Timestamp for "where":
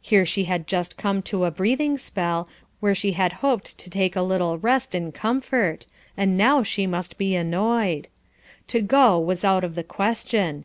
2.80-2.96